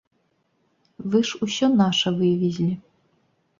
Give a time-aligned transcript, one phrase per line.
[1.11, 2.69] Вы ж усё наша вывезлі.